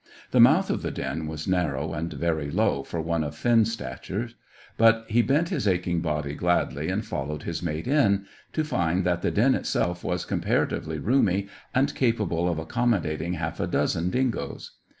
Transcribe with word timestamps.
The 0.31 0.39
mouth 0.39 0.71
of 0.71 0.81
the 0.81 0.89
den 0.89 1.27
was 1.27 1.47
narrow 1.47 1.93
and 1.93 2.11
very 2.11 2.49
low 2.49 2.81
for 2.81 2.99
one 2.99 3.23
of 3.23 3.35
Finn's 3.35 3.71
stature, 3.73 4.29
but 4.75 5.05
he 5.07 5.21
bent 5.21 5.49
his 5.49 5.67
aching 5.67 5.99
body 5.99 6.33
gladly 6.33 6.89
and 6.89 7.05
followed 7.05 7.43
his 7.43 7.61
mate 7.61 7.87
in, 7.87 8.25
to 8.53 8.63
find 8.63 9.03
that 9.03 9.21
the 9.21 9.29
den 9.29 9.53
itself 9.53 10.03
was 10.03 10.25
comparatively 10.25 10.97
roomy 10.97 11.49
and 11.75 11.93
capable 11.93 12.47
of 12.49 12.57
accommodating 12.57 13.33
half 13.33 13.59
a 13.59 13.67
dozen 13.67 14.09
dingoes. 14.09 14.71